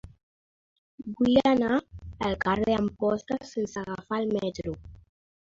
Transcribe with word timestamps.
Vull 1.19 1.37
anar 1.49 1.77
al 1.81 2.39
carrer 2.47 2.65
d'Amposta 2.71 3.39
sense 3.53 3.79
agafar 3.85 4.21
el 4.25 4.35
metro. 4.41 4.77